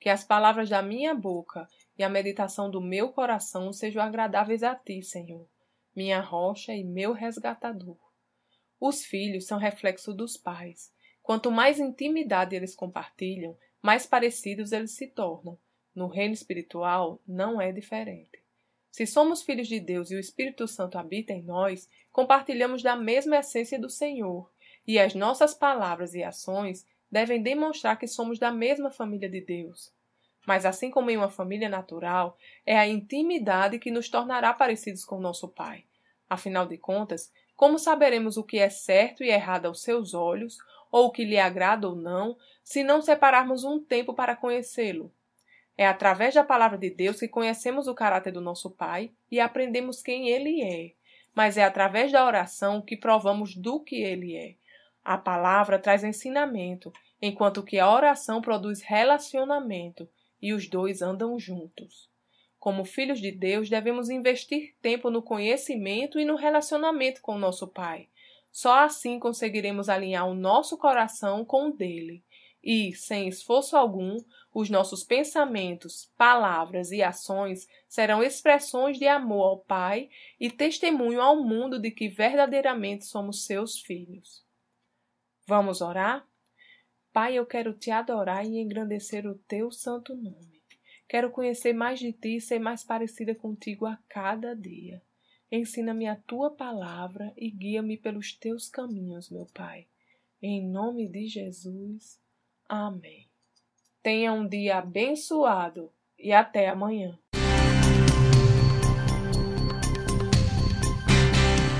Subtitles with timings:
[0.00, 4.74] que as palavras da minha boca e a meditação do meu coração sejam agradáveis a
[4.74, 5.46] ti, Senhor,
[5.94, 7.98] minha rocha e meu resgatador.
[8.80, 10.90] Os filhos são reflexo dos pais.
[11.22, 15.58] Quanto mais intimidade eles compartilham, mais parecidos eles se tornam.
[15.94, 18.42] No reino espiritual não é diferente.
[18.90, 23.36] Se somos filhos de Deus e o Espírito Santo habita em nós, compartilhamos da mesma
[23.36, 24.50] essência do Senhor,
[24.86, 29.92] e as nossas palavras e ações devem demonstrar que somos da mesma família de Deus.
[30.46, 35.20] Mas assim como em uma família natural, é a intimidade que nos tornará parecidos com
[35.20, 35.84] nosso Pai.
[36.28, 40.58] Afinal de contas, como saberemos o que é certo e errado aos seus olhos,
[40.90, 45.12] ou o que lhe agrada ou não, se não separarmos um tempo para conhecê-lo?
[45.76, 50.02] É através da palavra de Deus que conhecemos o caráter do nosso Pai e aprendemos
[50.02, 50.92] quem ele é.
[51.34, 54.54] Mas é através da oração que provamos do que ele é.
[55.04, 60.08] A palavra traz ensinamento, enquanto que a oração produz relacionamento,
[60.40, 62.08] e os dois andam juntos.
[62.58, 67.66] Como filhos de Deus, devemos investir tempo no conhecimento e no relacionamento com o nosso
[67.66, 68.08] Pai.
[68.52, 72.22] Só assim conseguiremos alinhar o nosso coração com o dele.
[72.62, 74.18] E, sem esforço algum,
[74.52, 81.42] os nossos pensamentos, palavras e ações serão expressões de amor ao Pai e testemunho ao
[81.42, 84.44] mundo de que verdadeiramente somos seus filhos.
[85.50, 86.24] Vamos orar?
[87.12, 90.62] Pai, eu quero te adorar e engrandecer o teu santo nome.
[91.08, 95.02] Quero conhecer mais de ti e ser mais parecida contigo a cada dia.
[95.50, 99.88] Ensina-me a tua palavra e guia-me pelos teus caminhos, meu Pai.
[100.40, 102.22] Em nome de Jesus.
[102.68, 103.28] Amém.
[104.04, 107.18] Tenha um dia abençoado e até amanhã.